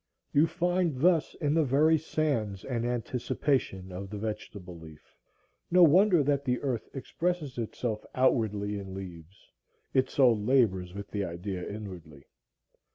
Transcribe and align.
You 0.33 0.47
find 0.47 0.99
thus 0.99 1.35
in 1.35 1.53
the 1.53 1.63
very 1.63 1.99
sands 1.99 2.65
an 2.65 2.85
anticipation 2.85 3.91
of 3.91 4.09
the 4.09 4.17
vegetable 4.17 4.79
leaf. 4.79 5.15
No 5.69 5.83
wonder 5.83 6.23
that 6.23 6.43
the 6.43 6.59
earth 6.63 6.89
expresses 6.95 7.59
itself 7.59 8.03
outwardly 8.15 8.79
in 8.79 8.95
leaves, 8.95 9.51
it 9.93 10.09
so 10.09 10.33
labors 10.33 10.95
with 10.95 11.11
the 11.11 11.23
idea 11.23 11.69
inwardly. 11.69 12.25